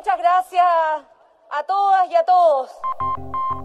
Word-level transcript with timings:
muchas 0.00 0.16
gracias 0.16 0.64
a 1.50 1.62
todas 1.64 2.10
y 2.10 2.14
a 2.14 2.24
todos. 2.24 2.70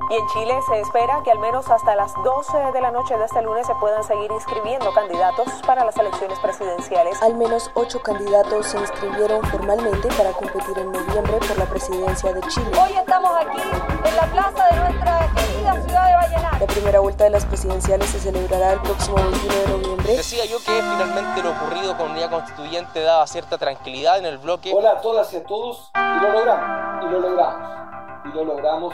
Y 0.08 0.14
en 0.14 0.28
Chile 0.28 0.60
se 0.68 0.80
espera 0.82 1.24
que 1.24 1.32
al 1.32 1.40
menos 1.40 1.68
hasta 1.68 1.96
las 1.96 2.14
12 2.24 2.72
de 2.74 2.82
la 2.82 2.92
noche 2.92 3.18
de 3.18 3.26
este 3.26 3.42
lunes 3.42 3.66
se 3.66 3.74
puedan 3.76 4.04
seguir 4.04 4.32
inscribiendo 4.32 4.94
candidatos 4.94 5.48
para 5.66 5.84
las 5.84 5.98
elecciones 5.98 6.38
presidenciales. 6.40 7.20
Al 7.24 7.34
menos 7.34 7.72
ocho 7.74 8.00
candidatos 8.04 8.68
se 8.68 8.78
inscribieron 8.78 9.42
formalmente 9.46 10.08
para 10.10 10.32
competir 10.34 10.78
en 10.78 10.92
noviembre 10.92 11.40
por 11.48 11.58
la 11.58 11.66
presidencia 11.66 12.32
de 12.34 12.42
Chile. 12.42 12.70
Hoy 12.80 12.94
estamos 12.96 13.32
aquí 13.36 13.62
en 13.62 14.16
la 14.16 14.28
plaza 14.28 14.66
de 14.70 14.80
nuestra 14.80 15.28
querida 15.34 15.74
ciudad 15.82 16.06
de 16.06 16.16
Vallenar. 16.16 16.62
La 16.62 16.68
primera 16.68 17.00
vuelta 17.00 17.24
de 17.24 17.30
las 17.32 17.46
presidenciales 17.48 18.08
se 18.08 18.20
celebrará 18.20 18.74
el 18.74 18.82
próximo 18.82 19.16
21 19.16 19.56
de 19.56 19.68
noviembre. 19.70 20.18
Decía 20.18 20.46
yo 20.46 20.60
que 20.60 20.84
finalmente 20.84 21.42
lo 21.42 21.50
ocurrido 21.50 21.98
con 21.98 22.12
unidad 22.12 22.30
constituyente 22.30 23.02
daba 23.02 23.26
cierta 23.26 23.58
tranquilidad 23.58 24.20
en 24.20 24.26
el 24.28 24.38
bloque. 24.38 24.72
Hola 24.72 24.92
a 24.92 25.02
todas 25.02 25.34
y 25.34 25.38
a 25.38 25.44
todos, 25.44 25.90
y 25.96 26.22
lo 26.22 26.32
logramos, 26.32 27.06
y 27.06 27.10
lo 27.10 27.20
logramos, 27.22 27.70
y 28.26 28.28
lo 28.30 28.46
logramos 28.46 28.94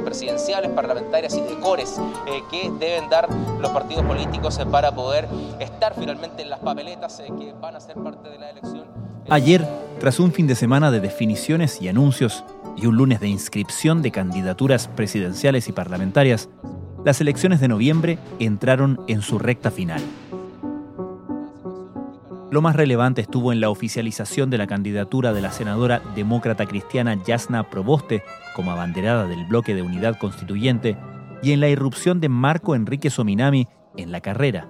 Presidenciales, 0.00 0.70
parlamentarias 0.70 1.36
y 1.36 1.40
de 1.40 1.58
cores 1.60 1.98
eh, 2.26 2.42
que 2.50 2.70
deben 2.78 3.08
dar 3.10 3.28
los 3.60 3.70
partidos 3.70 4.04
políticos 4.04 4.58
eh, 4.58 4.66
para 4.66 4.94
poder 4.94 5.28
estar 5.60 5.94
finalmente 5.94 6.42
en 6.42 6.50
las 6.50 6.60
papeletas 6.60 7.22
que 7.38 7.52
van 7.60 7.76
a 7.76 7.80
ser 7.80 7.96
parte 7.96 8.28
de 8.28 8.38
la 8.38 8.50
elección. 8.50 8.84
Ayer, 9.30 9.66
tras 10.00 10.20
un 10.20 10.32
fin 10.32 10.46
de 10.46 10.54
semana 10.54 10.90
de 10.90 11.00
definiciones 11.00 11.80
y 11.80 11.88
anuncios 11.88 12.44
y 12.76 12.86
un 12.86 12.96
lunes 12.96 13.20
de 13.20 13.28
inscripción 13.28 14.02
de 14.02 14.10
candidaturas 14.10 14.88
presidenciales 14.88 15.68
y 15.68 15.72
parlamentarias, 15.72 16.48
las 17.04 17.20
elecciones 17.20 17.60
de 17.60 17.68
noviembre 17.68 18.18
entraron 18.38 19.00
en 19.08 19.22
su 19.22 19.38
recta 19.38 19.70
final. 19.70 20.00
Lo 22.54 22.62
más 22.62 22.76
relevante 22.76 23.20
estuvo 23.20 23.52
en 23.52 23.60
la 23.60 23.68
oficialización 23.68 24.48
de 24.48 24.58
la 24.58 24.68
candidatura 24.68 25.32
de 25.32 25.40
la 25.40 25.50
senadora 25.50 26.00
demócrata 26.14 26.66
cristiana 26.66 27.20
Yasna 27.20 27.68
Proboste 27.68 28.22
como 28.54 28.70
abanderada 28.70 29.26
del 29.26 29.44
bloque 29.44 29.74
de 29.74 29.82
unidad 29.82 30.16
constituyente 30.18 30.96
y 31.42 31.50
en 31.50 31.58
la 31.58 31.68
irrupción 31.68 32.20
de 32.20 32.28
Marco 32.28 32.76
Enrique 32.76 33.10
Sominami 33.10 33.66
en 33.96 34.12
la 34.12 34.20
carrera. 34.20 34.68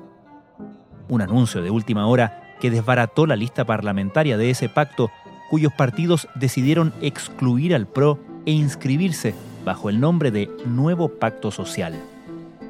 Un 1.10 1.20
anuncio 1.20 1.60
de 1.60 1.68
última 1.68 2.06
hora 2.06 2.56
que 2.58 2.70
desbarató 2.70 3.26
la 3.26 3.36
lista 3.36 3.66
parlamentaria 3.66 4.38
de 4.38 4.48
ese 4.48 4.70
pacto 4.70 5.10
cuyos 5.50 5.74
partidos 5.74 6.26
decidieron 6.36 6.94
excluir 7.02 7.74
al 7.74 7.86
PRO 7.86 8.18
e 8.46 8.52
inscribirse 8.52 9.34
bajo 9.62 9.90
el 9.90 10.00
nombre 10.00 10.30
de 10.30 10.48
Nuevo 10.64 11.10
Pacto 11.10 11.50
Social. 11.50 12.02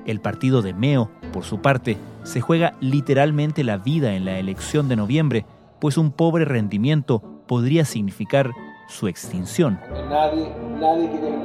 El 0.07 0.19
partido 0.21 0.61
de 0.61 0.75
Meo, 0.75 1.09
por 1.35 1.43
su 1.45 1.61
parte, 1.61 1.99
se 2.23 2.41
juega 2.41 2.75
literalmente 2.81 3.65
la 3.65 3.77
vida 3.77 4.15
en 4.15 4.25
la 4.25 4.39
elección 4.39 4.89
de 4.89 4.95
noviembre, 4.95 5.45
pues 5.81 5.99
un 5.99 6.13
pobre 6.13 6.45
rendimiento 6.45 7.43
podría 7.49 7.85
significar 7.85 8.53
su 8.87 9.09
extinción. 9.09 9.81
Nadie, 10.09 10.49
nadie 10.79 11.11
quiere 11.11 11.37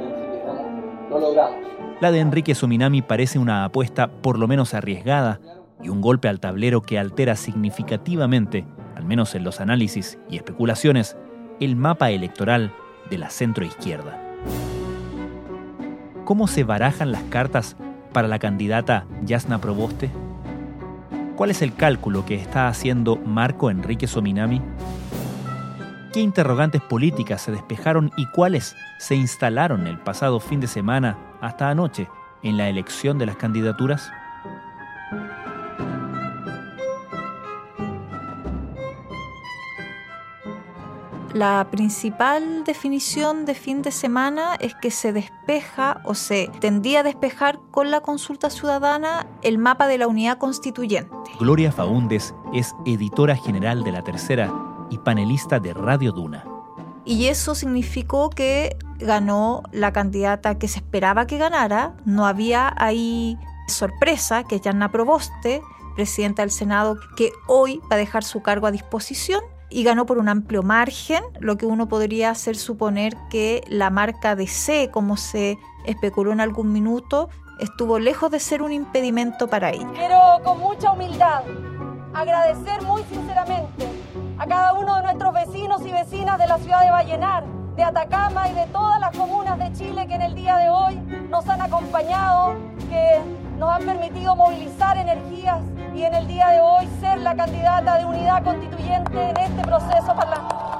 Lo 1.10 1.18
logramos. 1.18 1.58
La 2.00 2.12
de 2.12 2.20
Enrique 2.20 2.54
Sominami 2.54 3.02
parece 3.02 3.40
una 3.40 3.64
apuesta 3.64 4.06
por 4.06 4.38
lo 4.38 4.46
menos 4.46 4.74
arriesgada 4.74 5.40
y 5.82 5.88
un 5.88 6.00
golpe 6.00 6.28
al 6.28 6.38
tablero 6.38 6.82
que 6.82 6.96
altera 6.96 7.34
significativamente, 7.34 8.64
al 8.94 9.04
menos 9.04 9.34
en 9.34 9.42
los 9.42 9.60
análisis 9.60 10.20
y 10.30 10.36
especulaciones, 10.36 11.16
el 11.58 11.74
mapa 11.74 12.12
electoral 12.12 12.72
de 13.10 13.18
la 13.18 13.28
centroizquierda. 13.28 14.22
¿Cómo 16.24 16.46
se 16.46 16.62
barajan 16.62 17.10
las 17.10 17.24
cartas 17.24 17.76
para 18.12 18.28
la 18.28 18.38
candidata 18.38 19.06
Yasna 19.24 19.60
Proboste? 19.60 20.10
¿Cuál 21.36 21.50
es 21.50 21.62
el 21.62 21.74
cálculo 21.74 22.26
que 22.26 22.34
está 22.34 22.68
haciendo 22.68 23.16
Marco 23.16 23.70
Enrique 23.70 24.06
Sominami? 24.06 24.60
¿Qué 26.12 26.20
interrogantes 26.20 26.82
políticas 26.82 27.42
se 27.42 27.52
despejaron 27.52 28.10
y 28.16 28.26
cuáles 28.26 28.76
se 28.98 29.14
instalaron 29.14 29.86
el 29.86 29.98
pasado 29.98 30.40
fin 30.40 30.60
de 30.60 30.66
semana 30.66 31.16
hasta 31.40 31.70
anoche 31.70 32.08
en 32.42 32.56
la 32.56 32.68
elección 32.68 33.18
de 33.18 33.26
las 33.26 33.36
candidaturas? 33.36 34.10
La 41.34 41.68
principal 41.70 42.64
definición 42.64 43.44
de 43.44 43.54
fin 43.54 43.82
de 43.82 43.92
semana 43.92 44.56
es 44.58 44.74
que 44.74 44.90
se 44.90 45.12
despeja 45.12 46.00
o 46.04 46.14
se 46.14 46.50
tendía 46.58 47.00
a 47.00 47.02
despejar 47.04 47.60
con 47.70 47.92
la 47.92 48.00
consulta 48.00 48.50
ciudadana 48.50 49.28
el 49.42 49.58
mapa 49.58 49.86
de 49.86 49.98
la 49.98 50.08
unidad 50.08 50.38
constituyente. 50.38 51.14
Gloria 51.38 51.70
Faúndes 51.70 52.34
es 52.52 52.74
editora 52.84 53.36
general 53.36 53.84
de 53.84 53.92
La 53.92 54.02
Tercera 54.02 54.52
y 54.90 54.98
panelista 54.98 55.60
de 55.60 55.72
Radio 55.72 56.10
Duna. 56.10 56.44
Y 57.04 57.26
eso 57.26 57.54
significó 57.54 58.28
que 58.30 58.76
ganó 58.98 59.62
la 59.70 59.92
candidata 59.92 60.58
que 60.58 60.66
se 60.66 60.80
esperaba 60.80 61.28
que 61.28 61.38
ganara. 61.38 61.94
No 62.04 62.26
había 62.26 62.74
ahí 62.76 63.38
sorpresa, 63.68 64.42
que 64.42 64.56
es 64.56 64.62
Yanna 64.62 64.90
Proboste, 64.90 65.62
presidenta 65.94 66.42
del 66.42 66.50
Senado, 66.50 66.96
que 67.16 67.30
hoy 67.46 67.80
va 67.90 67.94
a 67.94 67.98
dejar 67.98 68.24
su 68.24 68.42
cargo 68.42 68.66
a 68.66 68.72
disposición 68.72 69.40
y 69.70 69.84
ganó 69.84 70.04
por 70.04 70.18
un 70.18 70.28
amplio 70.28 70.62
margen, 70.62 71.22
lo 71.38 71.56
que 71.56 71.66
uno 71.66 71.88
podría 71.88 72.30
hacer 72.30 72.56
suponer 72.56 73.16
que 73.30 73.62
la 73.68 73.90
marca 73.90 74.34
de 74.36 74.46
C, 74.46 74.90
como 74.92 75.16
se 75.16 75.58
especuló 75.86 76.32
en 76.32 76.40
algún 76.40 76.72
minuto, 76.72 77.28
estuvo 77.60 77.98
lejos 77.98 78.30
de 78.30 78.40
ser 78.40 78.62
un 78.62 78.72
impedimento 78.72 79.48
para 79.48 79.70
ella. 79.70 79.88
Quiero 79.94 80.18
con 80.44 80.58
mucha 80.58 80.92
humildad 80.92 81.42
agradecer 82.12 82.82
muy 82.82 83.02
sinceramente 83.04 83.86
a 84.38 84.46
cada 84.46 84.72
uno 84.72 84.96
de 84.96 85.02
nuestros 85.02 85.32
vecinos 85.32 85.82
y 85.86 85.92
vecinas 85.92 86.38
de 86.38 86.46
la 86.46 86.58
ciudad 86.58 86.82
de 86.82 86.90
Vallenar, 86.90 87.44
de 87.76 87.84
Atacama 87.84 88.48
y 88.48 88.54
de 88.54 88.66
todas 88.68 88.98
las 88.98 89.16
comunas 89.16 89.58
de 89.58 89.72
Chile 89.72 90.06
que 90.06 90.14
en 90.14 90.22
el 90.22 90.34
día 90.34 90.56
de 90.56 90.70
hoy 90.70 90.96
nos 91.28 91.48
han 91.48 91.60
acompañado, 91.60 92.54
que 92.88 93.20
nos 93.58 93.70
han 93.70 93.84
permitido 93.84 94.34
movilizar 94.34 94.96
energías 94.96 95.60
y 95.94 96.04
en 96.04 96.14
el 96.14 96.26
día 96.26 96.48
de 96.48 96.60
hoy 96.60 96.88
ser 97.00 97.18
la 97.18 97.34
candidata 97.34 97.98
de 97.98 98.04
unidad 98.04 98.44
constituyente 98.44 99.30
en 99.30 99.36
este 99.36 99.62
proceso 99.62 100.06
parlamentario. 100.06 100.70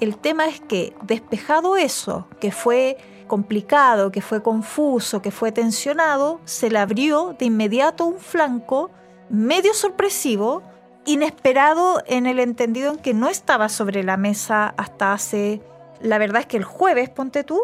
El 0.00 0.16
tema 0.16 0.46
es 0.46 0.60
que, 0.60 0.94
despejado 1.02 1.76
eso, 1.76 2.26
que 2.40 2.52
fue 2.52 2.96
complicado, 3.26 4.10
que 4.10 4.22
fue 4.22 4.42
confuso, 4.42 5.20
que 5.20 5.30
fue 5.30 5.52
tensionado, 5.52 6.40
se 6.44 6.70
le 6.70 6.78
abrió 6.78 7.36
de 7.38 7.44
inmediato 7.44 8.06
un 8.06 8.18
flanco 8.18 8.90
medio 9.28 9.74
sorpresivo, 9.74 10.62
inesperado 11.04 12.02
en 12.06 12.26
el 12.26 12.40
entendido 12.40 12.92
en 12.92 12.98
que 12.98 13.14
no 13.14 13.28
estaba 13.28 13.68
sobre 13.68 14.02
la 14.02 14.16
mesa 14.16 14.74
hasta 14.76 15.12
hace, 15.12 15.60
la 16.00 16.18
verdad 16.18 16.40
es 16.40 16.46
que 16.46 16.56
el 16.56 16.64
jueves, 16.64 17.10
ponte 17.10 17.44
tú, 17.44 17.62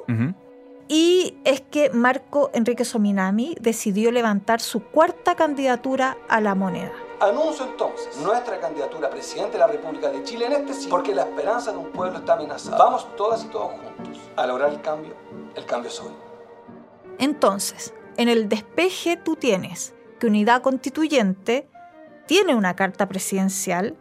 y 0.89 1.39
es 1.45 1.61
que 1.63 1.91
Marco 1.91 2.51
Enrique 2.55 2.85
Sominami 2.85 3.57
decidió 3.61 4.13
levantar 4.13 4.61
su 4.61 4.85
cuarta 4.85 5.35
candidatura 5.35 6.17
a 6.29 6.41
la 6.41 6.55
moneda. 6.55 6.93
Anuncio 7.19 7.65
entonces 7.65 8.17
nuestra 8.19 8.61
candidatura 8.61 9.09
a 9.09 9.11
presidente 9.11 9.53
de 9.53 9.59
la 9.59 9.67
República 9.67 10.11
de 10.11 10.23
Chile 10.23 10.47
en 10.47 10.53
este 10.53 10.75
sí, 10.75 10.87
porque 10.89 11.15
la 11.15 11.23
esperanza 11.23 11.73
de 11.73 11.79
un 11.79 11.91
pueblo 11.91 12.19
está 12.19 12.35
amenazada. 12.35 12.77
Vamos 12.77 13.09
todas 13.17 13.43
y 13.45 13.49
todos 13.49 13.73
juntos 13.73 14.21
a 14.37 14.47
lograr 14.47 14.71
el 14.71 14.81
cambio. 14.83 15.15
El 15.55 15.65
cambio 15.65 15.91
es 15.91 15.99
hoy. 16.01 16.13
Entonces, 17.19 17.95
en 18.19 18.29
el 18.29 18.49
despeje 18.49 19.17
tú 19.17 19.35
tienes 19.37 19.95
que 20.21 20.27
Unidad 20.27 20.63
Constituyente 20.63 21.69
tiene 22.27 22.55
una 22.55 22.77
carta 22.77 23.09
presidencial 23.09 23.97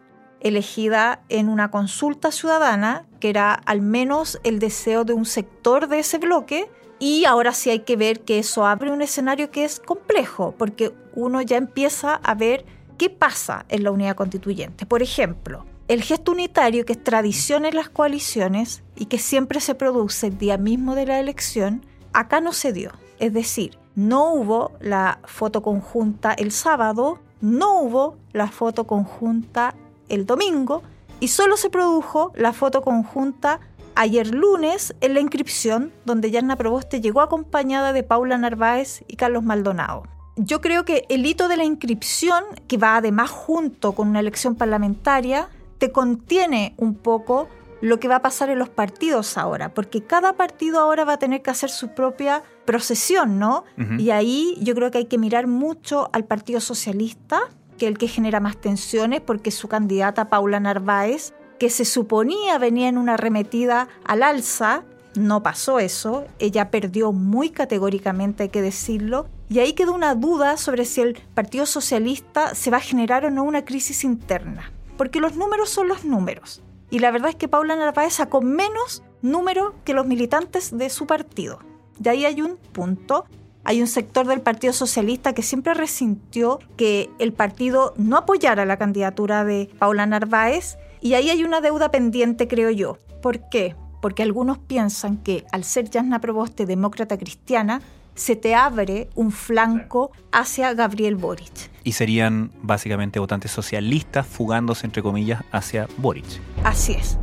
elegida 0.46 1.22
en 1.30 1.50
una 1.50 1.72
consulta 1.72 2.32
ciudadana, 2.32 3.06
que 3.20 3.30
era 3.30 3.54
al 3.54 3.82
menos 3.82 4.40
el 4.44 4.60
deseo 4.60 5.04
de 5.04 5.14
un 5.14 5.26
sector 5.26 5.88
de 5.88 6.00
ese 6.00 6.18
bloque, 6.18 6.70
y 7.00 7.26
ahora 7.26 7.52
sí 7.52 7.70
hay 7.70 7.80
que 7.80 7.98
ver 7.98 8.22
que 8.22 8.40
eso 8.40 8.66
abre 8.66 8.92
un 8.92 9.02
escenario 9.02 9.52
que 9.52 9.66
es 9.66 9.82
complejo, 9.82 10.56
porque 10.58 10.94
uno 11.14 11.42
ya 11.42 11.58
empieza 11.58 12.16
a 12.16 12.34
ver 12.36 12.66
¿Qué 12.98 13.10
pasa 13.10 13.66
en 13.68 13.84
la 13.84 13.92
unidad 13.92 14.16
constituyente? 14.16 14.86
Por 14.86 15.02
ejemplo, 15.02 15.66
el 15.90 16.02
gesto 16.02 16.32
unitario, 16.32 16.86
que 16.86 16.94
es 16.94 17.04
tradición 17.04 17.66
en 17.66 17.76
las 17.76 17.90
coaliciones 17.90 18.84
y 18.96 19.08
que 19.08 19.20
siempre 19.20 19.60
se 19.60 19.76
produce 19.76 20.28
el 20.28 20.38
día 20.38 20.58
mismo 20.58 20.96
de 20.96 21.06
la 21.06 21.20
elección, 21.20 21.86
acá 22.14 22.40
no 22.40 22.54
se 22.54 22.72
dio. 22.72 22.92
Es 23.20 23.34
decir, 23.34 23.78
no 23.96 24.34
hubo 24.34 24.72
la 24.80 25.20
foto 25.26 25.62
conjunta 25.62 26.34
el 26.34 26.54
sábado, 26.54 27.20
no 27.42 27.82
hubo 27.82 28.16
la 28.32 28.48
foto 28.48 28.88
conjunta 28.88 29.76
el 30.10 30.26
domingo 30.26 30.84
y 31.20 31.30
solo 31.30 31.58
se 31.58 31.70
produjo 31.70 32.32
la 32.36 32.54
foto 32.54 32.82
conjunta 32.82 33.60
ayer 33.96 34.34
lunes 34.34 34.94
en 35.02 35.14
la 35.14 35.22
inscripción 35.22 35.92
donde 36.06 36.32
Yarna 36.32 36.56
Proboste 36.56 37.02
llegó 37.02 37.22
acompañada 37.22 37.94
de 37.94 38.04
Paula 38.04 38.38
Narváez 38.38 39.04
y 39.08 39.16
Carlos 39.16 39.44
Maldonado. 39.44 40.04
Yo 40.36 40.60
creo 40.60 40.84
que 40.84 41.06
el 41.08 41.26
hito 41.26 41.48
de 41.48 41.56
la 41.56 41.64
inscripción, 41.64 42.44
que 42.68 42.78
va 42.78 42.98
además 42.98 43.30
junto 43.32 43.94
con 43.94 44.10
una 44.10 44.20
elección 44.20 44.56
parlamentaria, 44.56 45.48
te 45.78 45.92
contiene 45.92 46.74
un 46.78 46.96
poco 46.96 47.48
lo 47.82 48.00
que 48.00 48.08
va 48.08 48.18
a 48.18 48.22
pasar 48.22 48.50
en 48.50 48.60
los 48.60 48.70
partidos 48.70 49.38
ahora, 49.38 49.74
porque 49.74 50.02
cada 50.02 50.34
partido 50.34 50.80
ahora 50.80 51.06
va 51.06 51.14
a 51.14 51.20
tener 51.20 51.42
que 51.42 51.52
hacer 51.52 51.70
su 51.70 51.90
propia 51.90 52.44
procesión, 52.66 53.38
¿no? 53.40 53.64
Y 53.98 54.10
ahí 54.10 54.58
yo 54.60 54.74
creo 54.76 54.92
que 54.92 54.98
hay 55.00 55.06
que 55.06 55.18
mirar 55.18 55.48
mucho 55.48 56.10
al 56.12 56.26
Partido 56.26 56.60
Socialista, 56.60 57.42
que 57.78 57.88
el 57.88 57.98
que 57.98 58.08
genera 58.08 58.40
más 58.40 58.58
tensiones, 58.58 59.22
porque 59.22 59.52
su 59.52 59.68
candidata 59.68 60.30
Paula 60.30 60.60
Narváez, 60.60 61.34
que 61.60 61.70
se 61.70 61.86
suponía 61.86 62.58
venía 62.58 62.90
en 62.90 62.98
una 62.98 63.14
arremetida 63.14 63.88
al 64.04 64.24
alza, 64.24 64.84
no 65.16 65.44
pasó 65.44 65.80
eso, 65.80 66.26
ella 66.40 66.70
perdió 66.72 67.12
muy 67.12 67.50
categóricamente, 67.50 68.44
hay 68.44 68.50
que 68.50 68.62
decirlo, 68.62 69.28
y 69.50 69.60
ahí 69.60 69.74
quedó 69.74 69.94
una 69.94 70.16
duda 70.16 70.58
sobre 70.58 70.86
si 70.86 71.02
el 71.02 71.18
Partido 71.34 71.66
Socialista 71.66 72.56
se 72.56 72.72
va 72.72 72.78
a 72.78 72.82
generar 72.82 73.26
o 73.26 73.32
no 73.32 73.44
una 73.44 73.64
crisis 73.64 74.04
interna, 74.04 74.72
porque 74.98 75.20
los 75.20 75.36
números 75.36 75.70
son 75.70 75.88
los 75.88 76.04
números. 76.04 76.62
Y 76.90 77.00
la 77.00 77.12
verdad 77.12 77.30
es 77.30 77.36
que 77.36 77.48
Paula 77.48 77.76
Narváez 77.76 78.14
sacó 78.14 78.42
menos 78.42 79.04
número 79.22 79.76
que 79.84 79.94
los 79.94 80.06
militantes 80.06 80.78
de 80.78 80.90
su 80.90 81.08
partido. 81.08 81.60
De 81.98 82.10
ahí 82.10 82.26
hay 82.26 82.42
un 82.42 82.58
punto. 82.58 83.26
Hay 83.68 83.82
un 83.82 83.88
sector 83.88 84.28
del 84.28 84.42
Partido 84.42 84.74
Socialista 84.74 85.34
que 85.34 85.42
siempre 85.42 85.74
resintió 85.74 86.60
que 86.78 87.10
el 87.18 87.34
partido 87.34 87.96
no 87.98 88.18
apoyara 88.18 88.64
la 88.64 88.78
candidatura 88.78 89.44
de 89.44 89.72
Paula 89.80 90.06
Narváez 90.06 90.78
y 91.02 91.16
ahí 91.16 91.32
hay 91.32 91.44
una 91.44 91.62
deuda 91.62 91.90
pendiente, 91.90 92.48
creo 92.48 92.70
yo. 92.70 93.00
¿Por 93.24 93.50
qué? 93.50 93.76
Porque 94.04 94.22
algunos 94.22 94.60
piensan 94.60 95.18
que 95.18 95.46
al 95.52 95.64
ser 95.64 95.90
Jasna 95.92 96.22
Proboste 96.22 96.68
demócrata 96.68 97.18
cristiana, 97.18 97.82
se 98.14 98.36
te 98.36 98.54
abre 98.54 99.10
un 99.16 99.32
flanco 99.32 100.12
hacia 100.32 100.74
Gabriel 100.76 101.16
Boric. 101.16 101.72
Y 101.84 101.94
serían 101.94 102.52
básicamente 102.62 103.18
votantes 103.18 103.50
socialistas 103.50 104.28
fugándose, 104.28 104.86
entre 104.86 105.02
comillas, 105.02 105.44
hacia 105.52 105.88
Boric. 105.98 106.40
Así 106.64 106.94
es. 106.94 107.18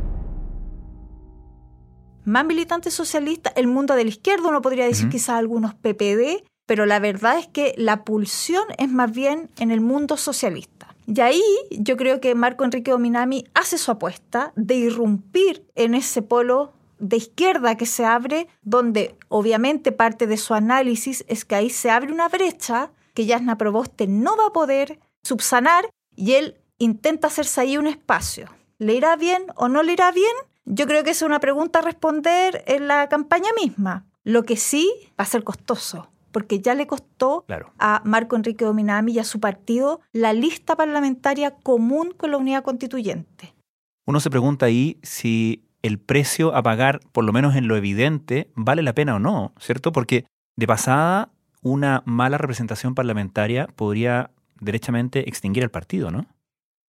Más 2.25 2.45
militantes 2.45 2.93
socialistas, 2.93 3.53
el 3.55 3.67
mundo 3.67 3.95
de 3.95 4.03
la 4.03 4.09
izquierda, 4.09 4.49
uno 4.49 4.61
podría 4.61 4.85
decir 4.85 5.09
quizás 5.09 5.35
algunos 5.35 5.73
PPD, 5.73 6.43
pero 6.65 6.85
la 6.85 6.99
verdad 6.99 7.37
es 7.37 7.47
que 7.47 7.73
la 7.77 8.03
pulsión 8.03 8.63
es 8.77 8.89
más 8.89 9.11
bien 9.11 9.49
en 9.59 9.71
el 9.71 9.81
mundo 9.81 10.15
socialista. 10.15 10.95
Y 11.05 11.19
ahí 11.19 11.43
yo 11.71 11.97
creo 11.97 12.21
que 12.21 12.33
Marco 12.35 12.63
Enrique 12.63 12.91
Dominami 12.91 13.45
hace 13.53 13.77
su 13.77 13.91
apuesta 13.91 14.53
de 14.55 14.75
irrumpir 14.75 15.65
en 15.75 15.95
ese 15.95 16.21
polo 16.21 16.71
de 16.99 17.17
izquierda 17.17 17.75
que 17.75 17.85
se 17.85 18.05
abre, 18.05 18.47
donde 18.61 19.17
obviamente 19.27 19.91
parte 19.91 20.25
de 20.25 20.37
su 20.37 20.53
análisis 20.53 21.25
es 21.27 21.43
que 21.43 21.55
ahí 21.55 21.69
se 21.69 21.89
abre 21.89 22.13
una 22.13 22.29
brecha 22.29 22.91
que 23.13 23.25
Yasna 23.25 23.57
Proboste 23.57 24.07
no 24.07 24.37
va 24.37 24.47
a 24.47 24.53
poder 24.53 24.99
subsanar 25.23 25.89
y 26.15 26.33
él 26.33 26.55
intenta 26.77 27.27
hacerse 27.27 27.59
ahí 27.59 27.77
un 27.77 27.87
espacio. 27.87 28.47
¿Le 28.77 28.93
irá 28.93 29.17
bien 29.17 29.43
o 29.55 29.67
no 29.67 29.83
le 29.83 29.93
irá 29.93 30.11
bien? 30.11 30.33
Yo 30.65 30.87
creo 30.87 31.03
que 31.03 31.11
es 31.11 31.21
una 31.21 31.39
pregunta 31.39 31.79
a 31.79 31.81
responder 31.81 32.63
en 32.67 32.87
la 32.87 33.09
campaña 33.09 33.49
misma. 33.61 34.05
Lo 34.23 34.43
que 34.43 34.55
sí 34.55 34.89
va 35.19 35.23
a 35.23 35.25
ser 35.25 35.43
costoso, 35.43 36.09
porque 36.31 36.61
ya 36.61 36.73
le 36.73 36.87
costó 36.87 37.45
a 37.79 38.01
Marco 38.05 38.35
Enrique 38.35 38.63
Dominami 38.63 39.13
y 39.13 39.19
a 39.19 39.25
su 39.25 39.39
partido 39.39 39.99
la 40.13 40.31
lista 40.31 40.75
parlamentaria 40.75 41.51
común 41.51 42.13
con 42.15 42.31
la 42.31 42.37
unidad 42.37 42.63
constituyente. 42.63 43.53
Uno 44.05 44.19
se 44.19 44.29
pregunta 44.29 44.65
ahí 44.65 44.99
si 45.03 45.65
el 45.81 45.99
precio 45.99 46.55
a 46.55 46.63
pagar, 46.63 47.01
por 47.11 47.25
lo 47.25 47.33
menos 47.33 47.55
en 47.55 47.67
lo 47.67 47.75
evidente, 47.75 48.49
vale 48.55 48.81
la 48.81 48.93
pena 48.93 49.15
o 49.15 49.19
no, 49.19 49.53
¿cierto? 49.59 49.91
Porque 49.91 50.25
de 50.55 50.67
pasada, 50.67 51.29
una 51.61 52.03
mala 52.05 52.37
representación 52.37 52.95
parlamentaria 52.95 53.67
podría 53.67 54.31
derechamente 54.61 55.27
extinguir 55.27 55.63
al 55.63 55.71
partido, 55.71 56.09
¿no? 56.09 56.25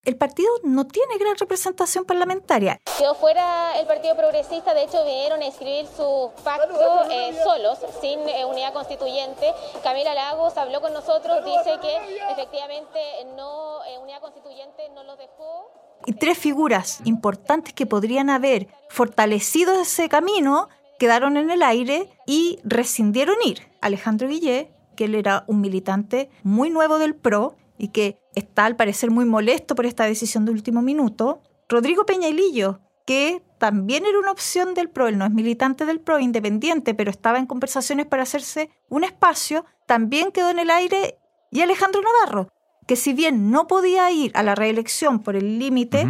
El 0.05 0.17
partido 0.17 0.49
no 0.63 0.85
tiene 0.85 1.17
gran 1.17 1.35
representación 1.35 2.05
parlamentaria. 2.05 2.79
Quedó 2.97 3.15
fuera 3.15 3.77
el 3.79 3.87
Partido 3.87 4.15
Progresista, 4.15 4.73
de 4.73 4.83
hecho 4.83 5.03
vinieron 5.03 5.41
a 5.41 5.47
escribir 5.47 5.87
su 5.87 6.31
pacto 6.43 7.09
eh, 7.09 7.35
solos, 7.43 7.79
sin 7.99 8.19
eh, 8.29 8.45
unidad 8.45 8.73
constituyente. 8.73 9.51
Camila 9.83 10.13
Lagos 10.13 10.55
habló 10.57 10.79
con 10.81 10.93
nosotros, 10.93 11.43
dice 11.43 11.77
que 11.81 12.17
efectivamente 12.31 12.99
no, 13.35 13.83
eh, 13.85 13.97
unidad 13.97 14.21
constituyente 14.21 14.87
no 14.89 15.03
los 15.03 15.17
dejó 15.17 15.71
y 16.05 16.13
tres 16.13 16.37
figuras 16.37 16.99
importantes 17.05 17.73
que 17.73 17.85
podrían 17.85 18.29
haber 18.29 18.67
fortalecido 18.89 19.81
ese 19.81 20.07
camino 20.07 20.69
quedaron 20.99 21.37
en 21.37 21.49
el 21.49 21.63
aire 21.63 22.09
y 22.25 22.59
rescindieron 22.63 23.35
ir. 23.43 23.67
Alejandro 23.81 24.27
Guillé, 24.27 24.71
que 24.95 25.05
él 25.05 25.15
era 25.15 25.43
un 25.47 25.61
militante 25.61 26.29
muy 26.43 26.69
nuevo 26.69 26.99
del 26.99 27.15
PRO 27.15 27.55
y 27.77 27.89
que 27.89 28.17
está 28.35 28.65
al 28.65 28.75
parecer 28.75 29.11
muy 29.11 29.25
molesto 29.25 29.75
por 29.75 29.85
esta 29.85 30.05
decisión 30.05 30.45
de 30.45 30.51
último 30.51 30.81
minuto. 30.81 31.41
Rodrigo 31.67 32.05
Peñailillo, 32.05 32.79
que 33.05 33.41
también 33.57 34.05
era 34.05 34.19
una 34.19 34.31
opción 34.31 34.73
del 34.73 34.89
PRO, 34.89 35.07
él 35.07 35.17
no 35.17 35.25
es 35.25 35.31
militante 35.31 35.85
del 35.85 35.99
PRO, 35.99 36.19
independiente, 36.19 36.93
pero 36.93 37.11
estaba 37.11 37.39
en 37.39 37.45
conversaciones 37.45 38.05
para 38.05 38.23
hacerse 38.23 38.69
un 38.89 39.03
espacio, 39.03 39.65
también 39.85 40.31
quedó 40.31 40.49
en 40.49 40.59
el 40.59 40.69
aire. 40.69 41.17
Y 41.51 41.61
Alejandro 41.61 42.01
Navarro, 42.01 42.49
que 42.87 42.95
si 42.95 43.13
bien 43.13 43.51
no 43.51 43.67
podía 43.67 44.11
ir 44.11 44.31
a 44.35 44.43
la 44.43 44.55
reelección 44.55 45.19
por 45.19 45.35
el 45.35 45.59
límite, 45.59 46.07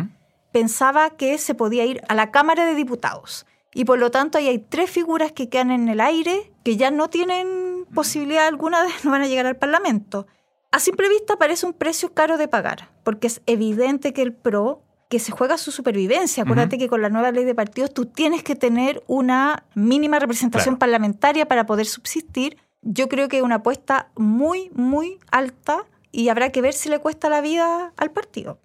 pensaba 0.51 1.11
que 1.11 1.37
se 1.37 1.55
podía 1.55 1.85
ir 1.85 2.01
a 2.07 2.15
la 2.15 2.31
Cámara 2.31 2.65
de 2.65 2.75
Diputados. 2.75 3.45
Y 3.73 3.83
por 3.83 3.99
lo 3.99 4.09
tanto 4.09 4.37
ahí 4.37 4.47
hay 4.47 4.59
tres 4.59 4.89
figuras 4.89 5.33
que 5.33 5.49
quedan 5.49 5.71
en 5.71 5.89
el 5.89 5.99
aire, 5.99 6.53
que 6.63 6.77
ya 6.77 6.91
no 6.91 7.09
tienen 7.09 7.85
posibilidad 7.93 8.47
alguna 8.47 8.83
de 8.83 8.89
no 9.03 9.11
van 9.11 9.21
a 9.21 9.27
llegar 9.27 9.45
al 9.45 9.57
Parlamento. 9.57 10.27
A 10.75 10.79
simple 10.79 11.07
vista 11.07 11.37
parece 11.37 11.65
un 11.65 11.71
precio 11.71 12.13
caro 12.13 12.37
de 12.37 12.49
pagar, 12.49 12.89
porque 13.05 13.27
es 13.27 13.41
evidente 13.45 14.11
que 14.11 14.21
el 14.21 14.33
PRO, 14.33 14.83
que 15.07 15.19
se 15.19 15.31
juega 15.31 15.57
su 15.57 15.71
supervivencia, 15.71 16.43
acuérdate 16.43 16.77
que 16.77 16.89
con 16.89 17.01
la 17.01 17.07
nueva 17.07 17.31
ley 17.31 17.45
de 17.45 17.55
partidos 17.55 17.93
tú 17.93 18.07
tienes 18.07 18.43
que 18.43 18.57
tener 18.57 19.01
una 19.07 19.63
mínima 19.73 20.19
representación 20.19 20.75
parlamentaria 20.75 21.47
para 21.47 21.65
poder 21.65 21.85
subsistir. 21.85 22.57
Yo 22.81 23.07
creo 23.07 23.29
que 23.29 23.37
es 23.37 23.43
una 23.43 23.55
apuesta 23.55 24.09
muy, 24.17 24.69
muy 24.75 25.17
alta 25.31 25.85
y 26.11 26.27
habrá 26.27 26.51
que 26.51 26.61
ver 26.61 26.73
si 26.73 26.89
le 26.89 26.99
cuesta 26.99 27.29
la 27.29 27.39
vida 27.39 27.93
al 27.95 28.11
partido. 28.11 28.59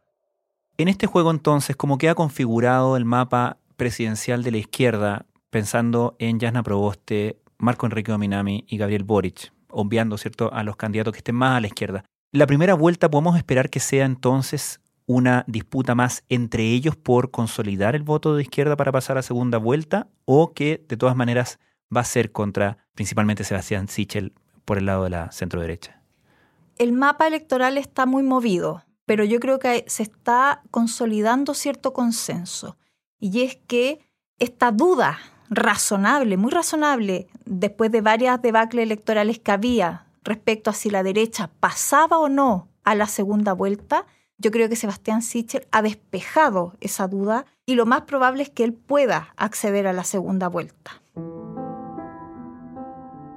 En 0.79 0.89
este 0.89 1.07
juego 1.07 1.31
entonces, 1.31 1.77
¿cómo 1.77 1.97
queda 1.97 2.17
configurado 2.17 2.97
el 2.97 3.05
mapa 3.05 3.59
presidencial 3.77 4.43
de 4.43 4.51
la 4.51 4.59
izquierda, 4.59 5.27
pensando 5.51 6.17
en 6.19 6.41
Jasna 6.41 6.65
Proboste, 6.65 7.41
Marco 7.57 7.87
Enrique 7.87 8.11
Dominami 8.11 8.65
y 8.67 8.79
Gabriel 8.79 9.05
Boric, 9.05 9.53
obviando 9.73 10.19
¿cierto? 10.19 10.53
a 10.53 10.63
los 10.63 10.77
candidatos 10.77 11.13
que 11.13 11.19
estén 11.19 11.35
más 11.35 11.57
a 11.57 11.61
la 11.61 11.67
izquierda? 11.67 12.05
La 12.33 12.47
primera 12.47 12.75
vuelta 12.75 13.11
podemos 13.11 13.37
esperar 13.37 13.71
que 13.71 13.81
sea 13.81 14.05
entonces 14.05 14.81
una 15.07 15.45
disputa 15.49 15.95
más 15.95 16.23
entre 16.29 16.65
ellos 16.65 16.97
por 16.97 17.31
consolidar 17.31 17.97
el 17.97 18.03
voto 18.03 18.37
de 18.37 18.43
izquierda 18.43 18.77
para 18.77 18.93
pasar 18.93 19.19
a 19.19 19.23
segunda 19.23 19.59
vuelta 19.59 20.09
o 20.25 20.53
que 20.53 20.85
de 20.89 20.97
todas 20.97 21.17
maneras 21.17 21.59
va 21.95 22.03
a 22.03 22.05
ser 22.05 22.31
contra 22.31 22.79
principalmente 22.95 23.43
Sebastián 23.43 23.89
Sichel 23.89 24.35
por 24.65 24.79
el 24.79 24.87
lado 24.87 25.05
de 25.05 25.11
la 25.11 25.33
centro 25.33 25.61
derecha 25.61 26.01
el 26.81 26.93
mapa 26.93 27.27
electoral 27.27 27.77
está 27.77 28.07
muy 28.07 28.23
movido, 28.23 28.87
pero 29.05 29.23
yo 29.23 29.39
creo 29.39 29.59
que 29.59 29.85
se 29.87 30.03
está 30.03 30.63
consolidando 30.71 31.53
cierto 31.53 31.93
consenso. 31.93 32.79
Y 33.19 33.43
es 33.43 33.57
que 33.67 34.09
esta 34.39 34.73
duda 34.73 35.19
razonable, 35.51 36.37
muy 36.37 36.53
razonable, 36.53 37.29
después 37.45 37.91
de 37.91 38.01
varias 38.01 38.41
debacles 38.41 38.85
electorales 38.85 39.41
que 39.41 39.53
había 39.53 40.07
respecto 40.23 40.71
a 40.71 40.75
si 40.75 40.91
la 40.91 41.03
derecha 41.03 41.51
pasaba 41.61 42.19
o 42.19 42.29
no 42.29 42.69
a 42.85 42.95
la 42.95 43.07
segunda 43.07 43.53
vuelta, 43.53 44.07
yo 44.39 44.51
creo 44.51 44.69
que 44.69 44.77
Sebastián 44.77 45.23
Sichel 45.23 45.67
ha 45.73 45.83
despejado 45.83 46.75
esa 46.81 47.09
duda 47.09 47.45
y 47.67 47.75
lo 47.75 47.85
más 47.85 48.03
probable 48.03 48.45
es 48.45 48.51
que 48.51 48.65
él 48.65 48.73
pueda 48.73 49.35
acceder 49.37 49.87
a 49.87 49.93
la 49.93 50.05
segunda 50.05 50.49
vuelta. 50.49 51.03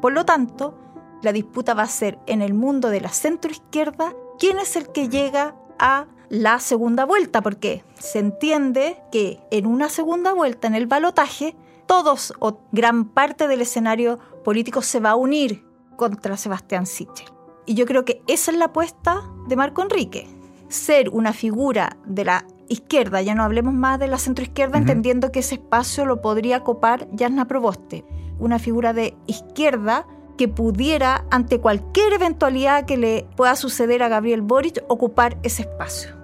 Por 0.02 0.14
lo 0.14 0.24
tanto, 0.26 0.78
la 1.22 1.34
disputa 1.34 1.74
va 1.74 1.84
a 1.84 1.88
ser 1.88 2.20
en 2.26 2.42
el 2.42 2.54
mundo 2.54 2.90
de 2.90 3.02
la 3.02 3.10
centroizquierda 3.10 4.14
quién 4.38 4.60
es 4.60 4.76
el 4.76 4.92
que 4.92 5.10
llega 5.10 5.56
a 5.80 6.08
la 6.30 6.60
segunda 6.60 7.06
vuelta, 7.06 7.42
porque 7.42 7.84
se 8.00 8.20
entiende 8.20 9.02
que 9.12 9.40
en 9.52 9.66
una 9.66 9.90
segunda 9.90 10.34
vuelta, 10.34 10.68
en 10.68 10.76
el 10.76 10.88
balotaje, 10.88 11.56
todos 11.86 12.34
o 12.40 12.60
gran 12.72 13.06
parte 13.06 13.48
del 13.48 13.62
escenario 13.62 14.20
político 14.44 14.82
se 14.82 15.00
va 15.00 15.12
a 15.12 15.16
unir 15.16 15.66
contra 15.96 16.38
Sebastián 16.38 16.86
Sichel. 16.86 17.28
Y 17.66 17.76
yo 17.76 17.86
creo 17.86 18.06
que 18.06 18.22
esa 18.28 18.52
es 18.52 18.58
la 18.58 18.66
apuesta 18.66 19.24
de 19.48 19.56
Marco 19.56 19.82
Enrique, 19.82 20.28
ser 20.68 21.10
una 21.10 21.34
figura 21.34 21.98
de 22.06 22.26
la 22.26 22.46
izquierda, 22.68 23.22
ya 23.22 23.36
no 23.36 23.44
hablemos 23.44 23.74
más 23.74 24.00
de 24.00 24.08
la 24.08 24.18
centroizquierda, 24.18 24.78
entendiendo 24.78 25.32
que 25.32 25.40
ese 25.40 25.56
espacio 25.56 26.06
lo 26.06 26.22
podría 26.22 26.62
copar 26.64 27.08
Jasna 27.18 27.48
Proboste, 27.48 28.06
una 28.40 28.60
figura 28.60 28.94
de 28.94 29.16
izquierda 29.28 30.08
que 30.38 30.48
pudiera, 30.48 31.26
ante 31.30 31.60
cualquier 31.60 32.14
eventualidad 32.14 32.86
que 32.86 32.98
le 32.98 33.28
pueda 33.36 33.56
suceder 33.56 34.02
a 34.02 34.08
Gabriel 34.08 34.42
Boric, 34.42 34.84
ocupar 34.88 35.38
ese 35.44 35.64
espacio. 35.64 36.16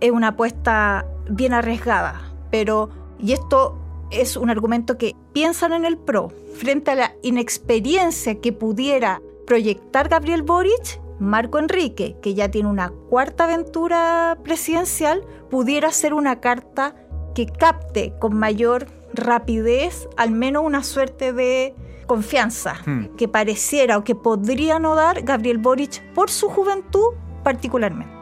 es 0.00 0.10
una 0.10 0.28
apuesta 0.28 1.06
bien 1.28 1.52
arriesgada, 1.52 2.20
pero, 2.50 2.90
y 3.18 3.32
esto 3.32 3.78
es 4.20 4.36
un 4.36 4.50
argumento 4.50 4.98
que 4.98 5.14
piensan 5.32 5.72
en 5.72 5.84
el 5.84 5.98
PRO, 5.98 6.30
frente 6.56 6.92
a 6.92 6.94
la 6.94 7.12
inexperiencia 7.22 8.40
que 8.40 8.52
pudiera 8.52 9.20
proyectar 9.46 10.08
Gabriel 10.08 10.42
Boric, 10.42 11.00
Marco 11.18 11.58
Enrique, 11.58 12.16
que 12.22 12.34
ya 12.34 12.50
tiene 12.50 12.68
una 12.68 12.90
cuarta 13.08 13.44
aventura 13.44 14.38
presidencial, 14.42 15.22
pudiera 15.50 15.90
ser 15.92 16.14
una 16.14 16.40
carta 16.40 16.96
que 17.34 17.46
capte 17.46 18.14
con 18.18 18.36
mayor 18.36 18.86
rapidez 19.12 20.08
al 20.16 20.30
menos 20.30 20.64
una 20.64 20.82
suerte 20.82 21.32
de 21.32 21.74
confianza 22.06 22.74
hmm. 22.84 23.16
que 23.16 23.28
pareciera 23.28 23.96
o 23.96 24.04
que 24.04 24.14
podría 24.14 24.78
no 24.78 24.94
dar 24.94 25.22
Gabriel 25.22 25.58
Boric 25.58 26.02
por 26.14 26.30
su 26.30 26.48
juventud 26.48 27.14
particularmente. 27.42 28.12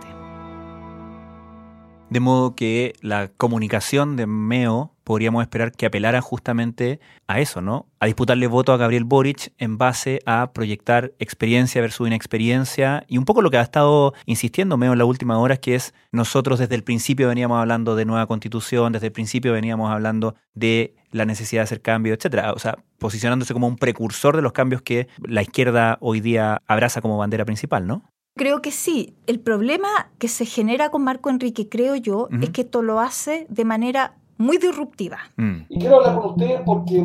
De 2.10 2.20
modo 2.20 2.54
que 2.54 2.92
la 3.00 3.28
comunicación 3.28 4.16
de 4.16 4.26
Meo 4.26 4.91
podríamos 5.04 5.42
esperar 5.42 5.72
que 5.72 5.86
apelara 5.86 6.20
justamente 6.20 7.00
a 7.26 7.40
eso, 7.40 7.60
¿no? 7.60 7.86
A 8.00 8.06
disputarle 8.06 8.46
voto 8.46 8.72
a 8.72 8.76
Gabriel 8.76 9.04
Boric 9.04 9.52
en 9.58 9.78
base 9.78 10.20
a 10.26 10.52
proyectar 10.52 11.12
experiencia 11.18 11.80
versus 11.80 12.06
inexperiencia 12.06 13.04
y 13.08 13.18
un 13.18 13.24
poco 13.24 13.42
lo 13.42 13.50
que 13.50 13.58
ha 13.58 13.62
estado 13.62 14.14
insistiendo 14.26 14.76
Meo 14.76 14.92
en 14.92 14.98
la 14.98 15.04
última 15.04 15.38
hora, 15.38 15.56
que 15.56 15.74
es 15.74 15.94
nosotros 16.10 16.58
desde 16.58 16.74
el 16.74 16.84
principio 16.84 17.28
veníamos 17.28 17.58
hablando 17.58 17.96
de 17.96 18.04
nueva 18.04 18.26
constitución, 18.26 18.92
desde 18.92 19.06
el 19.06 19.12
principio 19.12 19.52
veníamos 19.52 19.90
hablando 19.90 20.34
de 20.54 20.94
la 21.10 21.24
necesidad 21.24 21.60
de 21.60 21.64
hacer 21.64 21.82
cambios, 21.82 22.16
etcétera. 22.16 22.52
O 22.52 22.58
sea, 22.58 22.78
posicionándose 22.98 23.52
como 23.52 23.68
un 23.68 23.76
precursor 23.76 24.36
de 24.36 24.42
los 24.42 24.52
cambios 24.52 24.82
que 24.82 25.08
la 25.22 25.42
izquierda 25.42 25.98
hoy 26.00 26.20
día 26.20 26.62
abraza 26.66 27.00
como 27.00 27.18
bandera 27.18 27.44
principal, 27.44 27.86
¿no? 27.86 28.02
Creo 28.34 28.62
que 28.62 28.70
sí. 28.70 29.14
El 29.26 29.40
problema 29.40 30.10
que 30.18 30.28
se 30.28 30.46
genera 30.46 30.90
con 30.90 31.04
Marco 31.04 31.28
Enrique, 31.28 31.68
creo 31.68 31.96
yo, 31.96 32.28
es 32.40 32.50
que 32.50 32.62
esto 32.62 32.82
lo 32.82 33.00
hace 33.00 33.46
de 33.50 33.64
manera 33.64 34.14
muy 34.38 34.58
disruptiva. 34.58 35.18
Mm. 35.36 35.56
Y 35.68 35.78
quiero 35.78 35.96
hablar 35.96 36.20
con 36.20 36.30
ustedes 36.30 36.60
porque 36.64 36.96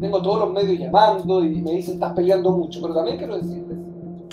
tengo 0.00 0.22
todos 0.22 0.40
los 0.40 0.52
medios 0.52 0.78
llamando 0.78 1.44
y 1.44 1.60
me 1.60 1.72
dicen 1.72 1.94
estás 1.94 2.12
peleando 2.12 2.50
mucho, 2.50 2.80
pero 2.82 2.94
también 2.94 3.18
quiero 3.18 3.36
decirles 3.36 3.78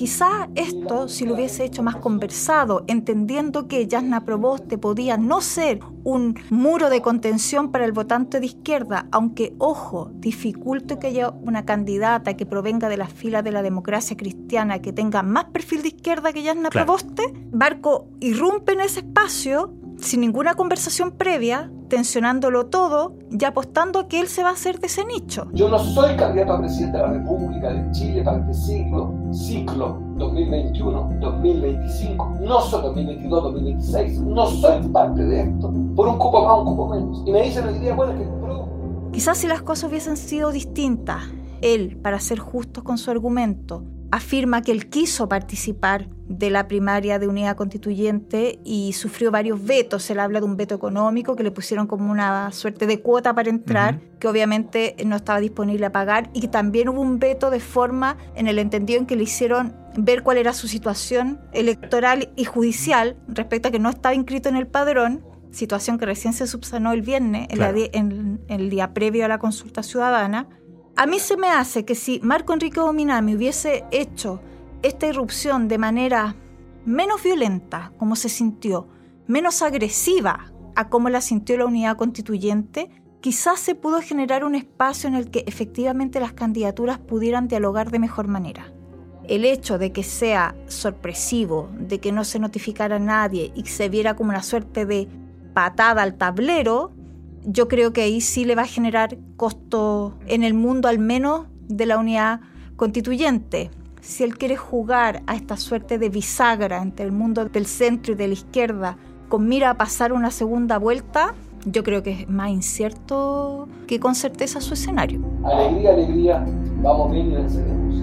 Quizá 0.01 0.49
esto, 0.55 1.07
si 1.07 1.25
lo 1.25 1.35
hubiese 1.35 1.63
hecho 1.63 1.83
más 1.83 1.97
conversado, 1.97 2.83
entendiendo 2.87 3.67
que 3.67 3.85
Yasna 3.85 4.25
Proboste 4.25 4.79
podía 4.79 5.15
no 5.15 5.41
ser 5.41 5.79
un 6.03 6.39
muro 6.49 6.89
de 6.89 7.03
contención 7.03 7.71
para 7.71 7.85
el 7.85 7.91
votante 7.91 8.39
de 8.39 8.47
izquierda, 8.47 9.05
aunque, 9.11 9.53
ojo, 9.59 10.09
dificulte 10.15 10.97
que 10.97 11.05
haya 11.05 11.29
una 11.29 11.65
candidata 11.65 12.35
que 12.35 12.47
provenga 12.47 12.89
de 12.89 12.97
las 12.97 13.13
filas 13.13 13.43
de 13.43 13.51
la 13.51 13.61
democracia 13.61 14.17
cristiana 14.17 14.81
que 14.81 14.91
tenga 14.91 15.21
más 15.21 15.45
perfil 15.45 15.83
de 15.83 15.89
izquierda 15.89 16.33
que 16.33 16.41
Yasna 16.41 16.71
Proboste, 16.71 17.31
Barco 17.51 18.07
irrumpe 18.21 18.73
en 18.73 18.81
ese 18.81 19.01
espacio 19.01 19.71
sin 20.01 20.21
ninguna 20.21 20.53
conversación 20.55 21.11
previa, 21.11 21.71
tensionándolo 21.87 22.65
todo 22.67 23.13
y 23.29 23.43
apostando 23.45 23.99
a 23.99 24.07
que 24.07 24.19
él 24.19 24.27
se 24.27 24.41
va 24.43 24.49
a 24.49 24.53
hacer 24.53 24.79
de 24.79 24.87
ese 24.87 25.05
nicho. 25.05 25.47
Yo 25.53 25.69
no 25.69 25.77
soy 25.79 26.15
candidato 26.15 26.53
a 26.53 26.59
presidente 26.59 26.97
de 26.97 27.03
la 27.03 27.13
República 27.13 27.71
de 27.71 27.91
Chile 27.91 28.23
para 28.23 28.39
este 28.39 28.53
siglo, 28.53 29.13
ciclo 29.31 29.99
2021-2025, 30.17 32.39
no 32.39 32.61
soy 32.61 32.81
2022-2026, 33.05 34.21
no 34.21 34.47
soy 34.47 34.81
parte 34.89 35.23
de 35.23 35.41
esto, 35.41 35.71
por 35.95 36.07
un 36.07 36.17
cupo 36.17 36.43
más, 36.45 36.57
un 36.59 36.65
cupo 36.65 36.89
menos. 36.89 37.21
Y 37.25 37.31
me 37.31 37.43
dicen 37.43 37.67
hoy 37.67 37.77
día, 37.79 37.93
bueno, 37.93 38.17
que... 38.17 38.27
Quizás 39.11 39.37
si 39.37 39.47
las 39.47 39.61
cosas 39.61 39.89
hubiesen 39.89 40.17
sido 40.17 40.51
distintas, 40.51 41.23
él, 41.61 41.97
para 42.01 42.19
ser 42.19 42.39
justos 42.39 42.83
con 42.83 42.97
su 42.97 43.11
argumento, 43.11 43.83
afirma 44.11 44.61
que 44.61 44.71
él 44.73 44.89
quiso 44.89 45.29
participar 45.29 46.09
de 46.27 46.49
la 46.49 46.67
primaria 46.67 47.17
de 47.17 47.27
unidad 47.27 47.55
constituyente 47.55 48.59
y 48.63 48.93
sufrió 48.93 49.31
varios 49.31 49.63
vetos. 49.63 50.03
Se 50.03 50.13
le 50.13 50.21
habla 50.21 50.39
de 50.39 50.45
un 50.45 50.57
veto 50.57 50.75
económico 50.75 51.35
que 51.35 51.43
le 51.43 51.51
pusieron 51.51 51.87
como 51.87 52.11
una 52.11 52.51
suerte 52.51 52.87
de 52.87 53.01
cuota 53.01 53.33
para 53.33 53.49
entrar, 53.49 53.99
que 54.19 54.27
obviamente 54.27 54.95
no 55.05 55.15
estaba 55.15 55.39
disponible 55.39 55.85
a 55.85 55.91
pagar, 55.91 56.29
y 56.33 56.41
que 56.41 56.47
también 56.47 56.89
hubo 56.89 57.01
un 57.01 57.19
veto 57.19 57.49
de 57.49 57.59
forma 57.59 58.17
en 58.35 58.47
el 58.47 58.59
entendido 58.59 58.99
en 58.99 59.05
que 59.05 59.15
le 59.15 59.23
hicieron 59.23 59.73
ver 59.97 60.23
cuál 60.23 60.37
era 60.37 60.53
su 60.53 60.67
situación 60.67 61.39
electoral 61.53 62.29
y 62.35 62.45
judicial 62.45 63.17
respecto 63.27 63.69
a 63.69 63.71
que 63.71 63.79
no 63.79 63.89
estaba 63.89 64.15
inscrito 64.15 64.49
en 64.49 64.55
el 64.55 64.67
padrón, 64.67 65.21
situación 65.51 65.97
que 65.97 66.05
recién 66.05 66.33
se 66.33 66.47
subsanó 66.47 66.93
el 66.93 67.01
viernes, 67.01 67.47
en 67.49 68.41
el 68.47 68.69
día 68.69 68.93
previo 68.93 69.25
a 69.25 69.27
la 69.27 69.37
consulta 69.37 69.83
ciudadana 69.83 70.47
a 70.95 71.05
mí 71.05 71.19
se 71.19 71.37
me 71.37 71.49
hace 71.49 71.85
que 71.85 71.95
si 71.95 72.19
Marco 72.23 72.53
Enrique 72.53 72.79
Dominami 72.79 73.35
hubiese 73.35 73.85
hecho 73.91 74.41
esta 74.83 75.07
irrupción 75.07 75.67
de 75.67 75.77
manera 75.77 76.35
menos 76.85 77.23
violenta, 77.23 77.93
como 77.97 78.15
se 78.15 78.29
sintió, 78.29 78.87
menos 79.27 79.61
agresiva 79.61 80.51
a 80.75 80.89
cómo 80.89 81.09
la 81.09 81.21
sintió 81.21 81.57
la 81.57 81.65
unidad 81.65 81.97
constituyente, 81.97 82.89
quizás 83.21 83.59
se 83.59 83.75
pudo 83.75 84.01
generar 84.01 84.43
un 84.43 84.55
espacio 84.55 85.07
en 85.07 85.15
el 85.15 85.29
que 85.29 85.43
efectivamente 85.47 86.19
las 86.19 86.33
candidaturas 86.33 86.97
pudieran 86.99 87.47
dialogar 87.47 87.91
de 87.91 87.99
mejor 87.99 88.27
manera. 88.27 88.73
El 89.27 89.45
hecho 89.45 89.77
de 89.77 89.91
que 89.91 90.03
sea 90.03 90.55
sorpresivo, 90.67 91.69
de 91.77 91.99
que 91.99 92.11
no 92.11 92.23
se 92.23 92.39
notificara 92.39 92.95
a 92.95 92.99
nadie 92.99 93.51
y 93.55 93.65
se 93.65 93.87
viera 93.89 94.15
como 94.15 94.31
una 94.31 94.43
suerte 94.43 94.85
de 94.85 95.07
patada 95.53 96.01
al 96.01 96.15
tablero, 96.15 96.91
yo 97.45 97.67
creo 97.67 97.93
que 97.93 98.01
ahí 98.01 98.21
sí 98.21 98.45
le 98.45 98.55
va 98.55 98.63
a 98.63 98.67
generar 98.67 99.17
costo 99.37 100.13
en 100.27 100.43
el 100.43 100.53
mundo 100.53 100.87
al 100.87 100.99
menos 100.99 101.47
de 101.67 101.85
la 101.85 101.97
unidad 101.97 102.41
constituyente. 102.75 103.71
Si 104.01 104.23
él 104.23 104.37
quiere 104.37 104.57
jugar 104.57 105.21
a 105.27 105.35
esta 105.35 105.57
suerte 105.57 105.97
de 105.97 106.09
bisagra 106.09 106.81
entre 106.81 107.05
el 107.05 107.11
mundo 107.11 107.45
del 107.45 107.65
centro 107.65 108.13
y 108.13 108.15
de 108.15 108.27
la 108.27 108.33
izquierda 108.33 108.97
con 109.29 109.47
mira 109.47 109.69
a 109.69 109.73
pasar 109.75 110.11
una 110.11 110.31
segunda 110.31 110.77
vuelta, 110.77 111.35
yo 111.65 111.83
creo 111.83 112.03
que 112.03 112.11
es 112.11 112.29
más 112.29 112.49
incierto 112.49 113.67
que 113.87 113.99
con 113.99 114.15
certeza 114.15 114.59
su 114.59 114.73
escenario. 114.73 115.21
Alegría, 115.43 115.91
alegría, 115.91 116.45
vamos 116.81 117.11
bien 117.11 117.31
y 117.31 117.35
venceremos. 117.35 117.95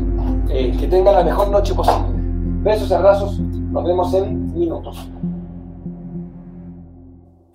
Eh, 0.51 0.75
que 0.79 0.87
tenga 0.87 1.13
la 1.13 1.25
mejor 1.25 1.51
noche 1.51 1.75
posible. 1.75 2.09
Besos 2.63 2.91
abrazos, 2.93 3.39
nos 3.39 3.85
vemos 3.85 4.15
en 4.15 4.59
minutos. 4.59 5.11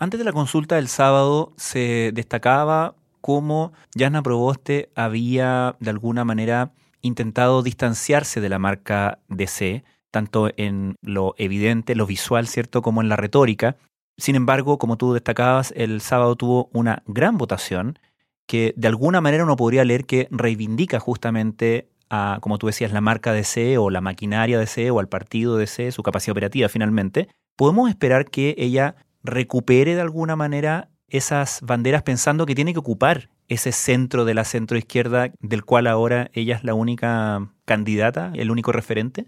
Antes 0.04 0.18
de 0.18 0.26
la 0.26 0.34
consulta 0.34 0.76
del 0.76 0.90
sábado 0.90 1.54
se 1.56 2.12
destacaba 2.14 2.94
cómo 3.22 3.72
Jasna 3.98 4.22
Proboste 4.22 4.90
había 4.96 5.78
de 5.80 5.92
alguna 5.92 6.26
manera 6.26 6.74
intentado 7.02 7.64
distanciarse 7.64 8.42
de 8.42 8.50
la 8.50 8.60
marca 8.60 9.20
DC, 9.30 9.86
tanto 10.12 10.50
en 10.58 10.98
lo 11.02 11.36
evidente, 11.38 11.96
lo 11.96 12.06
visual, 12.06 12.48
¿cierto?, 12.48 12.82
como 12.82 13.00
en 13.02 13.08
la 13.08 13.16
retórica. 13.16 13.78
Sin 14.18 14.36
embargo, 14.36 14.78
como 14.78 14.98
tú 14.98 15.14
destacabas, 15.14 15.74
el 15.78 16.02
sábado 16.02 16.36
tuvo 16.36 16.70
una 16.74 17.02
gran 17.06 17.38
votación 17.38 17.98
que 18.46 18.74
de 18.76 18.90
alguna 18.90 19.22
manera 19.22 19.46
uno 19.46 19.56
podría 19.56 19.86
leer 19.86 20.04
que 20.04 20.28
reivindica 20.32 21.00
justamente 21.00 21.88
a, 22.10 22.40
como 22.42 22.58
tú 22.58 22.68
decías, 22.68 22.92
la 22.92 23.00
marca 23.00 23.32
DC 23.32 23.78
o 23.78 23.90
la 23.90 24.02
maquinaria 24.02 24.60
DC 24.60 24.92
o 24.92 25.00
al 25.00 25.08
partido 25.08 25.56
DC, 25.56 25.94
su 25.94 26.04
capacidad 26.04 26.34
operativa 26.34 26.68
finalmente. 26.68 27.30
Podemos 27.56 27.90
esperar 27.90 28.30
que 28.30 28.54
ella 28.58 28.98
recupere 29.24 29.96
de 29.96 30.02
alguna 30.02 30.36
manera 30.36 30.90
esas 31.08 31.62
banderas 31.62 32.04
pensando 32.04 32.46
que 32.46 32.56
tiene 32.56 32.74
que 32.74 32.80
ocupar 32.80 33.30
ese 33.48 33.72
centro 33.72 34.26
de 34.26 34.34
la 34.34 34.46
centroizquierda 34.46 35.32
del 35.40 35.64
cual 35.64 35.88
ahora 35.88 36.30
ella 36.34 36.56
es 36.56 36.64
la 36.64 36.74
única 36.74 37.52
candidata, 37.66 38.32
el 38.36 38.52
único 38.52 38.72
referente? 38.72 39.28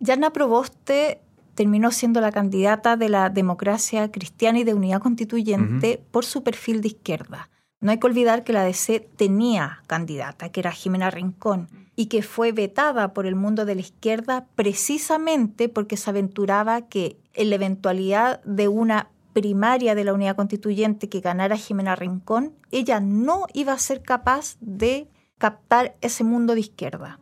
Yana 0.00 0.30
Proboste 0.30 1.20
terminó 1.54 1.90
siendo 1.90 2.20
la 2.20 2.30
candidata 2.30 2.96
de 2.96 3.08
la 3.08 3.30
democracia 3.30 4.12
cristiana 4.12 4.60
y 4.60 4.64
de 4.64 4.74
unidad 4.74 5.00
constituyente 5.00 6.00
por 6.10 6.24
su 6.24 6.44
perfil 6.44 6.80
de 6.82 6.88
izquierda. 6.88 7.50
No 7.80 7.92
hay 7.92 7.98
que 7.98 8.08
olvidar 8.08 8.42
que 8.42 8.52
la 8.52 8.64
DC 8.64 9.08
tenía 9.16 9.82
candidata, 9.86 10.48
que 10.48 10.60
era 10.60 10.72
Jimena 10.72 11.10
Rincón, 11.10 11.68
y 11.94 12.06
que 12.06 12.22
fue 12.22 12.52
vetada 12.52 13.12
por 13.14 13.24
el 13.24 13.36
mundo 13.36 13.64
de 13.64 13.76
la 13.76 13.80
izquierda 13.80 14.46
precisamente 14.56 15.68
porque 15.68 15.96
se 15.96 16.10
aventuraba 16.10 16.82
que 16.82 17.18
en 17.34 17.50
la 17.50 17.56
eventualidad 17.56 18.42
de 18.44 18.68
una 18.68 19.10
primaria 19.32 19.94
de 19.94 20.04
la 20.04 20.12
unidad 20.12 20.34
constituyente 20.34 21.08
que 21.08 21.20
ganara 21.20 21.56
Jimena 21.56 21.94
Rincón, 21.94 22.52
ella 22.72 22.98
no 22.98 23.46
iba 23.52 23.72
a 23.72 23.78
ser 23.78 24.02
capaz 24.02 24.56
de 24.60 25.08
captar 25.38 25.94
ese 26.00 26.24
mundo 26.24 26.54
de 26.54 26.60
izquierda. 26.60 27.20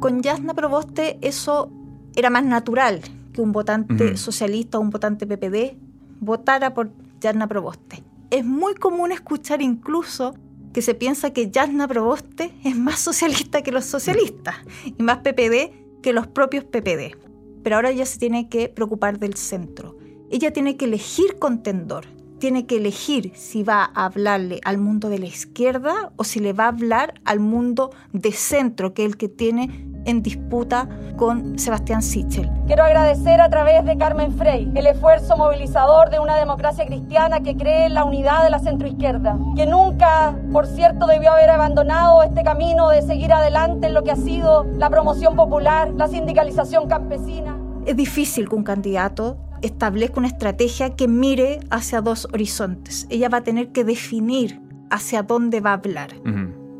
Con 0.00 0.22
Yasna 0.22 0.54
Proboste 0.54 1.18
eso 1.22 1.72
era 2.14 2.30
más 2.30 2.44
natural 2.44 3.00
que 3.32 3.40
un 3.40 3.50
votante 3.50 4.16
socialista 4.16 4.78
o 4.78 4.80
un 4.80 4.90
votante 4.90 5.26
PPD 5.26 5.76
votara 6.20 6.72
por 6.74 6.90
Yasna 7.20 7.48
Proboste. 7.48 8.09
Es 8.30 8.44
muy 8.44 8.74
común 8.74 9.10
escuchar 9.10 9.60
incluso 9.60 10.34
que 10.72 10.82
se 10.82 10.94
piensa 10.94 11.32
que 11.32 11.50
Yasna 11.50 11.88
Proboste 11.88 12.52
es 12.62 12.76
más 12.76 13.00
socialista 13.00 13.62
que 13.62 13.72
los 13.72 13.84
socialistas 13.86 14.54
y 14.84 15.02
más 15.02 15.18
PPD 15.18 16.00
que 16.00 16.12
los 16.12 16.28
propios 16.28 16.64
PPD. 16.64 17.16
Pero 17.64 17.76
ahora 17.76 17.90
ella 17.90 18.06
se 18.06 18.20
tiene 18.20 18.48
que 18.48 18.68
preocupar 18.68 19.18
del 19.18 19.34
centro. 19.34 19.96
Ella 20.30 20.52
tiene 20.52 20.76
que 20.76 20.84
elegir 20.84 21.40
contendor, 21.40 22.06
tiene 22.38 22.66
que 22.66 22.76
elegir 22.76 23.32
si 23.34 23.64
va 23.64 23.90
a 23.94 24.04
hablarle 24.04 24.60
al 24.64 24.78
mundo 24.78 25.08
de 25.08 25.18
la 25.18 25.26
izquierda 25.26 26.12
o 26.14 26.22
si 26.22 26.38
le 26.38 26.52
va 26.52 26.66
a 26.66 26.68
hablar 26.68 27.20
al 27.24 27.40
mundo 27.40 27.90
de 28.12 28.30
centro, 28.30 28.94
que 28.94 29.04
es 29.04 29.10
el 29.10 29.16
que 29.16 29.28
tiene 29.28 29.89
en 30.04 30.22
disputa 30.22 30.88
con 31.16 31.58
Sebastián 31.58 32.02
Sichel. 32.02 32.50
Quiero 32.66 32.84
agradecer 32.84 33.40
a 33.40 33.48
través 33.50 33.84
de 33.84 33.96
Carmen 33.96 34.32
Frey 34.32 34.70
el 34.74 34.86
esfuerzo 34.86 35.36
movilizador 35.36 36.10
de 36.10 36.18
una 36.18 36.36
democracia 36.36 36.86
cristiana 36.86 37.40
que 37.40 37.56
cree 37.56 37.86
en 37.86 37.94
la 37.94 38.04
unidad 38.04 38.44
de 38.44 38.50
la 38.50 38.58
centroizquierda, 38.58 39.38
que 39.56 39.66
nunca, 39.66 40.34
por 40.52 40.66
cierto, 40.66 41.06
debió 41.06 41.32
haber 41.32 41.50
abandonado 41.50 42.22
este 42.22 42.42
camino 42.42 42.88
de 42.88 43.02
seguir 43.02 43.32
adelante 43.32 43.88
en 43.88 43.94
lo 43.94 44.02
que 44.02 44.12
ha 44.12 44.16
sido 44.16 44.64
la 44.76 44.90
promoción 44.90 45.36
popular, 45.36 45.90
la 45.96 46.08
sindicalización 46.08 46.88
campesina. 46.88 47.56
Es 47.86 47.96
difícil 47.96 48.48
que 48.48 48.54
un 48.54 48.64
candidato 48.64 49.38
establezca 49.62 50.18
una 50.18 50.28
estrategia 50.28 50.90
que 50.96 51.08
mire 51.08 51.60
hacia 51.70 52.00
dos 52.00 52.28
horizontes. 52.32 53.06
Ella 53.10 53.28
va 53.28 53.38
a 53.38 53.42
tener 53.42 53.72
que 53.72 53.84
definir 53.84 54.60
hacia 54.90 55.22
dónde 55.22 55.60
va 55.60 55.70
a 55.70 55.74
hablar. 55.74 56.10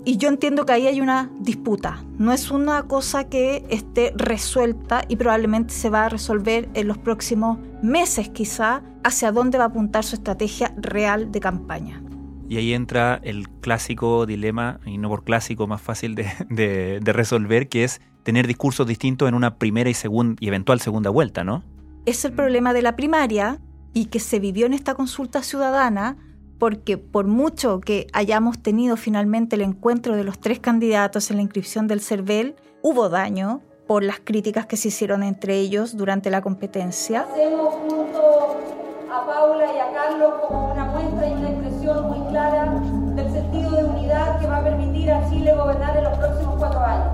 Y 0.04 0.16
yo 0.16 0.28
entiendo 0.28 0.64
que 0.64 0.73
ahí 0.73 0.87
hay 0.87 1.00
una 1.00 1.30
disputa. 1.40 2.02
No 2.19 2.33
es 2.33 2.50
una 2.50 2.85
cosa 2.85 3.25
que 3.28 3.64
esté 3.69 4.12
resuelta 4.16 5.04
y 5.09 5.16
probablemente 5.16 5.75
se 5.75 5.90
va 5.90 6.07
a 6.07 6.09
resolver 6.09 6.69
en 6.75 6.88
los 6.88 6.97
próximos 6.97 7.59
meses 7.83 8.30
quizá 8.30 8.83
hacia 9.04 9.30
dónde 9.30 9.59
va 9.59 9.64
a 9.64 9.66
apuntar 9.69 10.04
su 10.04 10.16
estrategia 10.16 10.75
real 10.78 11.30
de 11.30 11.40
campaña. 11.40 12.02
Y 12.49 12.57
ahí 12.57 12.73
entra 12.73 13.21
el 13.23 13.49
clásico 13.49 14.26
dilema, 14.26 14.80
y 14.85 14.99
no 14.99 15.09
por 15.09 15.23
clásico, 15.23 15.66
más 15.66 15.80
fácil 15.80 16.14
de, 16.16 16.30
de 17.02 17.12
resolver, 17.12 17.69
que 17.69 17.85
es 17.85 18.00
tener 18.23 18.47
discursos 18.47 18.87
distintos 18.87 19.28
en 19.28 19.35
una 19.35 19.57
primera 19.57 19.90
y, 19.90 19.95
segunda, 19.95 20.37
y 20.40 20.49
eventual 20.49 20.80
segunda 20.80 21.11
vuelta, 21.11 21.45
¿no? 21.45 21.62
Es 22.07 22.25
el 22.25 22.33
problema 22.33 22.73
de 22.73 22.83
la 22.83 22.97
primaria 22.97 23.61
y 23.92 24.07
que 24.07 24.21
se 24.21 24.38
vivió 24.40 24.66
en 24.66 24.73
esta 24.73 24.95
consulta 24.95 25.42
ciudadana 25.42 26.16
porque 26.61 26.99
por 26.99 27.26
mucho 27.26 27.81
que 27.81 28.07
hayamos 28.12 28.62
tenido 28.62 28.99
finalmente 28.99 29.57
el 29.57 29.62
encuentro 29.62 30.14
de 30.14 30.25
los 30.25 30.38
tres 30.38 30.61
candidatos 30.61 31.31
en 31.31 31.38
la 31.38 31.43
inscripción 31.43 31.88
del 31.88 32.02
CERVEL, 32.02 32.55
hubo 32.83 33.09
daño 33.09 33.62
por 33.88 34.05
las 34.05 34.21
críticas 34.21 34.67
que 34.67 34.76
se 34.76 34.88
hicieron 34.88 35.23
entre 35.23 35.57
ellos 35.57 35.97
durante 35.97 36.29
la 36.31 36.43
competencia. 36.43 37.23
Hacemos 37.23 37.75
junto 37.76 38.59
a 39.11 39.26
Paula 39.26 39.75
y 39.75 39.79
a 39.79 39.90
Carlos 39.90 40.33
como 40.47 40.73
una 40.73 40.85
muestra 40.85 41.29
y 41.29 41.33
una 41.33 41.50
expresión 41.50 42.09
muy 42.11 42.29
clara 42.29 42.81
del 43.14 43.33
sentido 43.33 43.71
de 43.71 43.85
unidad 43.85 44.38
que 44.38 44.47
va 44.47 44.59
a 44.59 44.64
permitir 44.64 45.11
a 45.11 45.31
Chile 45.31 45.55
gobernar 45.57 45.97
en 45.97 46.05
los 46.05 46.19
próximos 46.19 46.57
cuatro 46.59 46.81
años. 46.81 47.11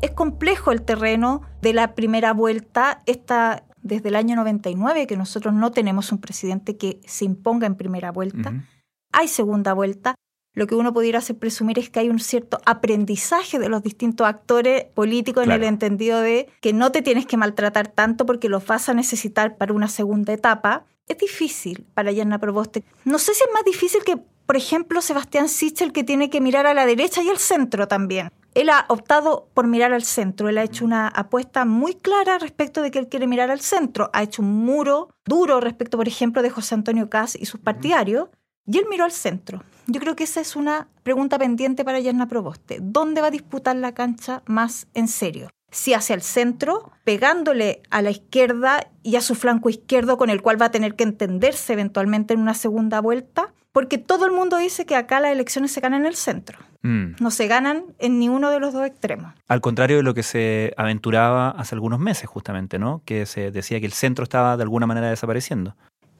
Es 0.00 0.12
complejo 0.12 0.72
el 0.72 0.80
terreno 0.80 1.42
de 1.60 1.74
la 1.74 1.94
primera 1.94 2.32
vuelta. 2.32 3.02
Esta 3.04 3.64
desde 3.84 4.08
el 4.08 4.16
año 4.16 4.34
99 4.34 5.06
que 5.06 5.16
nosotros 5.16 5.54
no 5.54 5.70
tenemos 5.70 6.10
un 6.10 6.18
presidente 6.18 6.76
que 6.76 7.00
se 7.06 7.24
imponga 7.24 7.68
en 7.68 7.76
primera 7.76 8.10
vuelta. 8.10 8.64
Hay 9.12 9.28
segunda 9.28 9.74
vuelta. 9.74 10.16
Lo 10.54 10.66
que 10.66 10.74
uno 10.74 10.92
pudiera 10.92 11.18
hacer 11.18 11.36
presumir 11.36 11.78
es 11.78 11.90
que 11.90 12.00
hay 12.00 12.08
un 12.08 12.18
cierto 12.18 12.58
aprendizaje 12.64 13.58
de 13.58 13.68
los 13.68 13.82
distintos 13.82 14.26
actores 14.26 14.84
políticos 14.84 15.44
en 15.44 15.52
el 15.52 15.64
entendido 15.64 16.20
de 16.20 16.48
que 16.60 16.72
no 16.72 16.92
te 16.92 17.02
tienes 17.02 17.26
que 17.26 17.36
maltratar 17.36 17.88
tanto 17.88 18.24
porque 18.24 18.48
los 18.48 18.64
vas 18.66 18.88
a 18.88 18.94
necesitar 18.94 19.56
para 19.56 19.74
una 19.74 19.88
segunda 19.88 20.32
etapa. 20.32 20.84
Es 21.06 21.18
difícil 21.18 21.84
para 21.92 22.12
Yanna 22.12 22.38
Proboste. 22.38 22.84
No 23.04 23.18
sé 23.18 23.34
si 23.34 23.42
es 23.42 23.50
más 23.52 23.64
difícil 23.64 24.02
que, 24.04 24.16
por 24.46 24.56
ejemplo, 24.56 25.02
Sebastián 25.02 25.48
Sichel, 25.48 25.92
que 25.92 26.04
tiene 26.04 26.30
que 26.30 26.40
mirar 26.40 26.66
a 26.66 26.74
la 26.74 26.86
derecha 26.86 27.22
y 27.22 27.28
al 27.28 27.38
centro 27.38 27.86
también. 27.88 28.30
Él 28.54 28.70
ha 28.70 28.86
optado 28.88 29.48
por 29.52 29.66
mirar 29.66 29.92
al 29.92 30.04
centro, 30.04 30.48
él 30.48 30.58
ha 30.58 30.62
hecho 30.62 30.84
una 30.84 31.08
apuesta 31.08 31.64
muy 31.64 31.94
clara 31.94 32.38
respecto 32.38 32.82
de 32.82 32.92
que 32.92 33.00
él 33.00 33.08
quiere 33.08 33.26
mirar 33.26 33.50
al 33.50 33.60
centro, 33.60 34.10
ha 34.12 34.22
hecho 34.22 34.42
un 34.42 34.64
muro 34.64 35.08
duro 35.24 35.60
respecto, 35.60 35.96
por 35.96 36.06
ejemplo, 36.06 36.40
de 36.40 36.50
José 36.50 36.76
Antonio 36.76 37.10
Caz 37.10 37.34
y 37.34 37.46
sus 37.46 37.60
partidarios, 37.60 38.28
y 38.64 38.78
él 38.78 38.86
miró 38.88 39.04
al 39.04 39.12
centro. 39.12 39.62
Yo 39.86 40.00
creo 40.00 40.16
que 40.16 40.24
esa 40.24 40.40
es 40.40 40.56
una 40.56 40.88
pregunta 41.02 41.38
pendiente 41.38 41.84
para 41.84 42.00
Yerna 42.00 42.28
Proboste. 42.28 42.78
¿Dónde 42.80 43.20
va 43.20 43.26
a 43.26 43.32
disputar 43.32 43.76
la 43.76 43.92
cancha 43.92 44.42
más 44.46 44.86
en 44.94 45.08
serio? 45.08 45.50
Si 45.74 45.92
hacia 45.92 46.14
el 46.14 46.22
centro, 46.22 46.92
pegándole 47.02 47.82
a 47.90 48.00
la 48.00 48.10
izquierda 48.10 48.86
y 49.02 49.16
a 49.16 49.20
su 49.20 49.34
flanco 49.34 49.68
izquierdo 49.68 50.16
con 50.16 50.30
el 50.30 50.40
cual 50.40 50.60
va 50.60 50.66
a 50.66 50.70
tener 50.70 50.94
que 50.94 51.02
entenderse 51.02 51.72
eventualmente 51.72 52.32
en 52.32 52.38
una 52.38 52.54
segunda 52.54 53.00
vuelta, 53.00 53.52
porque 53.72 53.98
todo 53.98 54.24
el 54.24 54.30
mundo 54.30 54.56
dice 54.56 54.86
que 54.86 54.94
acá 54.94 55.18
las 55.18 55.32
elecciones 55.32 55.72
se 55.72 55.80
ganan 55.80 56.02
en 56.02 56.06
el 56.06 56.14
centro. 56.14 56.60
Mm. 56.82 57.16
No 57.18 57.32
se 57.32 57.48
ganan 57.48 57.86
en 57.98 58.20
ninguno 58.20 58.50
de 58.50 58.60
los 58.60 58.72
dos 58.72 58.86
extremos. 58.86 59.34
Al 59.48 59.60
contrario 59.60 59.96
de 59.96 60.04
lo 60.04 60.14
que 60.14 60.22
se 60.22 60.72
aventuraba 60.76 61.50
hace 61.50 61.74
algunos 61.74 61.98
meses, 61.98 62.28
justamente, 62.28 62.78
¿no? 62.78 63.02
Que 63.04 63.26
se 63.26 63.50
decía 63.50 63.80
que 63.80 63.86
el 63.86 63.92
centro 63.92 64.22
estaba 64.22 64.56
de 64.56 64.62
alguna 64.62 64.86
manera 64.86 65.10
desapareciendo. 65.10 65.74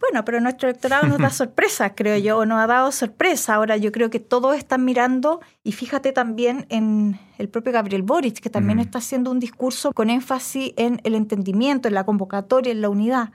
Bueno, 0.07 0.25
pero 0.25 0.41
nuestro 0.41 0.69
electorado 0.69 1.07
nos 1.07 1.19
da 1.19 1.31
sorpresas, 1.31 1.93
creo 1.95 2.19
yo, 2.19 2.39
o 2.39 2.47
nos 2.47 2.61
ha 2.61 2.67
dado 2.67 2.93
sorpresa. 2.93 3.55
Ahora 3.55 3.77
yo 3.77 3.91
creo 3.91 4.11
que 4.11 4.21
todos 4.21 4.57
están 4.57 4.85
mirando, 4.85 5.41
y 5.63 5.73
fíjate 5.73 6.13
también 6.13 6.67
en 6.69 7.19
el 7.39 7.49
propio 7.49 7.73
Gabriel 7.73 8.03
Boric, 8.03 8.41
que 8.41 8.51
también 8.51 8.79
mm. 8.79 8.83
está 8.83 8.99
haciendo 8.99 9.31
un 9.31 9.41
discurso 9.41 9.93
con 9.93 10.11
énfasis 10.11 10.73
en 10.77 11.01
el 11.05 11.15
entendimiento, 11.15 11.89
en 11.89 11.95
la 11.95 12.05
convocatoria, 12.05 12.73
en 12.73 12.81
la 12.83 12.89
unidad 12.89 13.31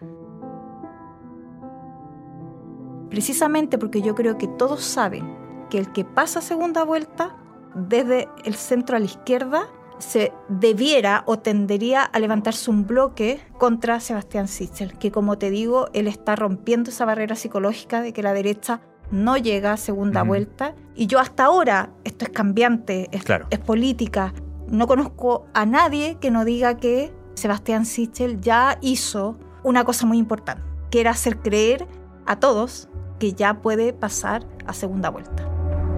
precisamente 3.10 3.78
porque 3.78 4.02
yo 4.02 4.16
creo 4.16 4.38
que 4.38 4.48
todos 4.48 4.84
saben 4.84 5.36
que 5.70 5.80
el 5.80 5.92
que 5.92 6.06
pasa 6.06 6.42
segunda 6.42 6.84
vuelta 6.84 7.36
desde 7.76 8.28
el 8.46 8.56
centro 8.56 8.96
a 8.96 9.00
la 9.00 9.06
izquierda 9.06 9.68
se 10.00 10.32
debiera 10.48 11.24
o 11.26 11.40
tendería 11.40 12.04
a 12.04 12.20
levantarse 12.20 12.72
un 12.72 12.88
bloque 12.88 13.40
contra 13.58 14.00
Sebastián 14.00 14.48
Sichel, 14.48 14.98
que 14.98 15.12
como 15.12 15.38
te 15.38 15.52
digo, 15.52 15.88
él 15.94 16.08
está 16.08 16.36
rompiendo 16.36 16.90
esa 16.90 17.06
barrera 17.06 17.36
psicológica 17.36 18.02
de 18.02 18.14
que 18.14 18.24
la 18.24 18.34
derecha 18.34 18.82
no 19.12 19.38
llega 19.38 19.74
a 19.74 19.78
segunda 19.78 20.24
vuelta. 20.24 20.76
Y 20.96 21.08
yo 21.08 21.20
hasta 21.20 21.46
ahora, 21.46 21.92
esto 22.04 22.26
es 22.26 22.32
cambiante, 22.32 23.10
es, 23.12 23.24
es 23.50 23.60
política, 23.60 24.34
no 24.68 24.88
conozco 24.88 25.46
a 25.54 25.66
nadie 25.66 26.18
que 26.20 26.32
no 26.32 26.46
diga 26.46 26.78
que 26.78 27.12
Sebastián 27.34 27.86
Sichel 27.86 28.40
ya 28.42 28.78
hizo 28.82 29.38
una 29.64 29.84
cosa 29.84 30.06
muy 30.06 30.18
importante, 30.18 30.64
que 30.92 31.02
era 31.02 31.12
hacer 31.12 31.38
creer 31.38 31.88
a 32.26 32.38
todos 32.38 32.88
que 33.18 33.34
ya 33.34 33.62
puede 33.62 33.94
pasar 33.94 34.46
a 34.66 34.74
segunda 34.74 35.10
vuelta. 35.10 35.46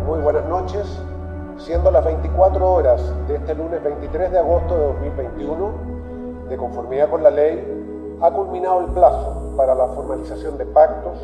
Muy 0.06 0.20
buenas 0.20 0.46
noches. 0.48 0.86
Siendo 1.66 1.92
las 1.92 2.04
24 2.04 2.72
horas 2.72 3.02
de 3.28 3.36
este 3.36 3.54
lunes 3.54 3.84
23 3.84 4.32
de 4.32 4.40
agosto 4.40 4.76
de 4.76 4.84
2021, 4.88 5.72
de 6.50 6.58
conformidad 6.58 7.08
con 7.08 7.22
la 7.22 7.30
ley, 7.30 8.18
ha 8.20 8.32
culminado 8.32 8.80
el 8.80 8.88
plazo 8.88 9.54
para 9.56 9.76
la 9.76 9.86
formalización 9.90 10.58
de 10.58 10.66
pactos 10.66 11.20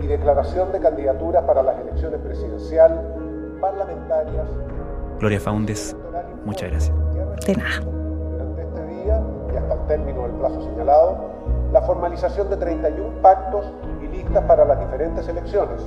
y 0.00 0.06
declaración 0.06 0.72
de 0.72 0.80
candidaturas 0.80 1.44
para 1.44 1.62
las 1.62 1.78
elecciones 1.78 2.20
presidencial, 2.20 3.58
parlamentarias. 3.60 4.46
Gloria 5.18 5.40
Faundes, 5.40 5.94
muchas 6.46 6.70
gracias. 6.70 6.96
De 7.46 7.54
nada. 7.54 7.80
Durante 7.80 8.62
este 8.62 8.86
día 8.86 9.20
y 9.52 9.56
hasta 9.58 9.74
el 9.74 9.86
término 9.88 10.22
del 10.22 10.32
plazo 10.32 10.62
señalado, 10.62 11.16
la 11.70 11.82
formalización 11.82 12.48
de 12.48 12.56
31 12.56 13.20
pactos 13.20 13.66
listas 14.10 14.42
para 14.44 14.64
las 14.64 14.78
diferentes 14.80 15.28
elecciones, 15.28 15.82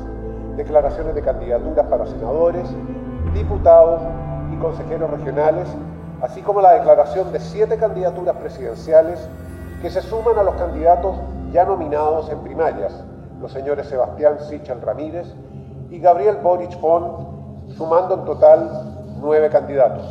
declaraciones 0.57 1.15
de 1.15 1.21
candidaturas 1.23 1.87
para 1.87 2.05
senadores, 2.05 2.69
diputados 3.35 4.01
y 4.51 4.55
consejeros 4.55 5.11
regionales, 5.11 5.67
así 6.21 6.41
como 6.41 6.61
la 6.61 6.73
declaración 6.73 7.31
de 7.31 7.39
siete 7.39 7.77
candidaturas 7.77 8.37
presidenciales 8.37 9.27
que 9.81 9.89
se 9.89 10.01
suman 10.01 10.39
a 10.39 10.43
los 10.43 10.55
candidatos 10.55 11.17
ya 11.51 11.65
nominados 11.65 12.29
en 12.31 12.39
primarias, 12.39 13.03
los 13.41 13.51
señores 13.51 13.87
Sebastián 13.87 14.37
Sichel 14.39 14.81
Ramírez 14.81 15.27
y 15.91 15.99
Gabriel 15.99 16.37
Boric 16.41 16.77
Pon, 16.79 17.67
sumando 17.77 18.15
en 18.15 18.25
total 18.25 18.69
nueve 19.19 19.49
candidatos. 19.49 20.05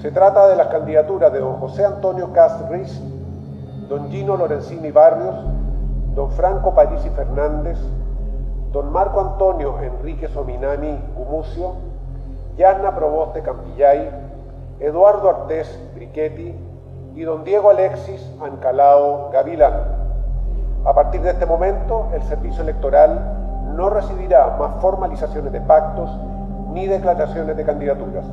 Se 0.00 0.10
trata 0.10 0.48
de 0.48 0.56
las 0.56 0.68
candidaturas 0.68 1.32
de 1.32 1.40
don 1.40 1.56
José 1.60 1.84
Antonio 1.84 2.32
Cast 2.32 2.62
don 3.88 4.10
Gino 4.10 4.36
Lorenzini 4.36 4.90
Barrios, 4.90 5.36
don 6.14 6.30
Franco 6.32 6.74
Parisi 6.74 7.10
Fernández, 7.10 7.78
don 8.72 8.90
Marco 8.90 9.20
Antonio 9.20 9.78
Enrique 9.80 10.28
Sominami 10.28 10.98
Gumucio, 11.16 11.74
Yanna 12.56 12.94
Proboste 12.94 13.42
Campillay, 13.42 14.10
Eduardo 14.80 15.28
Artés 15.28 15.78
Brichetti 15.94 16.54
y 17.14 17.22
don 17.22 17.44
Diego 17.44 17.70
Alexis 17.70 18.30
Ancalao 18.42 19.30
Gavilán. 19.30 19.74
A 20.84 20.94
partir 20.94 21.20
de 21.20 21.30
este 21.30 21.46
momento, 21.46 22.06
el 22.14 22.22
servicio 22.22 22.62
electoral 22.62 23.18
no 23.74 23.90
recibirá 23.90 24.56
más 24.58 24.80
formalizaciones 24.80 25.52
de 25.52 25.60
pactos 25.60 26.10
ni 26.72 26.86
declaraciones 26.86 27.56
de 27.56 27.64
candidaturas. 27.64 28.24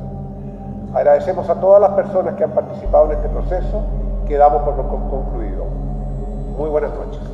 Agradecemos 0.94 1.48
a 1.50 1.56
todas 1.56 1.80
las 1.80 1.90
personas 1.90 2.34
que 2.34 2.44
han 2.44 2.52
participado 2.52 3.06
en 3.06 3.12
este 3.12 3.28
proceso 3.28 3.82
que 4.26 4.38
damos 4.38 4.62
por 4.62 4.76
concluido. 4.76 5.64
Muy 6.56 6.70
buenas 6.70 6.92
noches. 6.94 7.33